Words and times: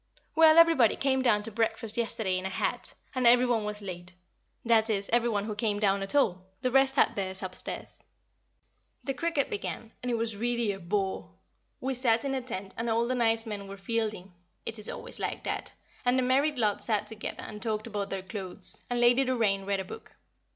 Well, 0.33 0.57
everybody 0.57 0.95
came 0.95 1.21
down 1.21 1.43
to 1.43 1.51
breakfast 1.51 1.95
yesterday 1.95 2.39
in 2.39 2.45
a 2.47 2.49
hat, 2.49 2.95
and 3.13 3.27
every 3.27 3.45
one 3.45 3.65
was 3.65 3.83
late 3.83 4.13
that 4.65 4.89
is, 4.89 5.07
every 5.13 5.29
one 5.29 5.43
who 5.45 5.53
came 5.53 5.79
down 5.79 6.01
at 6.01 6.15
all, 6.15 6.43
the 6.61 6.71
rest 6.71 6.95
had 6.95 7.15
theirs 7.15 7.43
upstairs. 7.43 7.91
[Sidenote: 7.91 8.03
The 8.15 8.23
Cricket 8.33 8.87
Match] 8.87 9.05
The 9.05 9.13
cricket 9.13 9.49
began, 9.51 9.91
and 10.01 10.11
it 10.11 10.15
was 10.17 10.35
really 10.35 10.71
a 10.71 10.79
bore. 10.79 11.29
We 11.79 11.93
sat 11.93 12.25
in 12.25 12.33
a 12.33 12.41
tent, 12.41 12.73
and 12.77 12.89
all 12.89 13.05
the 13.05 13.13
nice 13.13 13.45
men 13.45 13.67
were 13.67 13.77
fielding 13.77 14.33
(it 14.65 14.79
is 14.79 14.89
always 14.89 15.19
like 15.19 15.43
that), 15.43 15.75
and 16.03 16.17
the 16.17 16.23
married 16.23 16.57
lot 16.57 16.83
sat 16.83 17.05
together, 17.05 17.43
and 17.43 17.61
talked 17.61 17.85
about 17.85 18.09
their 18.09 18.23
clothes, 18.23 18.81
and 18.89 18.99
Lady 18.99 19.23
Doraine 19.23 19.67
read 19.67 19.81
a 19.81 19.85
book. 19.85 20.15